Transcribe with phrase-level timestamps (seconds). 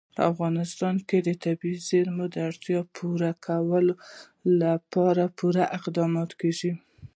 [0.15, 3.93] په افغانستان کې د طبیعي زیرمو د اړتیاوو پوره کولو
[4.61, 6.71] لپاره پوره اقدامات کېږي.